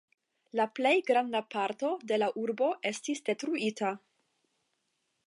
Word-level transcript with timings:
La 0.59 0.65
plej 0.79 0.93
granda 1.09 1.41
parto 1.55 1.91
de 2.13 2.19
la 2.21 2.29
urbo 2.45 2.71
estis 2.93 3.21
detruita. 3.29 3.93